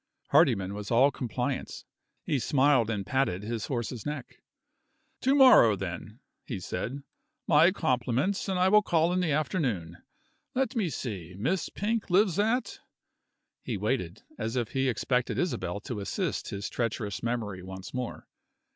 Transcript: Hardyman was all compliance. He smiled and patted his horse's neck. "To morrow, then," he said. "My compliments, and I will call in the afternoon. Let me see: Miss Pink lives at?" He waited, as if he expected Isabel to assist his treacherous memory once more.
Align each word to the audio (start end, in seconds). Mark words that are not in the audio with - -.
Hardyman 0.29 0.73
was 0.73 0.89
all 0.89 1.11
compliance. 1.11 1.85
He 2.23 2.39
smiled 2.39 2.89
and 2.89 3.05
patted 3.05 3.43
his 3.43 3.67
horse's 3.67 4.03
neck. 4.03 4.41
"To 5.21 5.35
morrow, 5.35 5.75
then," 5.75 6.17
he 6.43 6.59
said. 6.59 7.03
"My 7.45 7.69
compliments, 7.69 8.49
and 8.49 8.57
I 8.57 8.67
will 8.67 8.81
call 8.81 9.13
in 9.13 9.19
the 9.19 9.29
afternoon. 9.31 9.97
Let 10.55 10.75
me 10.75 10.89
see: 10.89 11.35
Miss 11.37 11.69
Pink 11.69 12.09
lives 12.09 12.39
at?" 12.39 12.79
He 13.61 13.77
waited, 13.77 14.23
as 14.39 14.55
if 14.55 14.69
he 14.71 14.89
expected 14.89 15.37
Isabel 15.37 15.79
to 15.81 15.99
assist 15.99 16.49
his 16.49 16.67
treacherous 16.67 17.21
memory 17.21 17.61
once 17.61 17.93
more. 17.93 18.27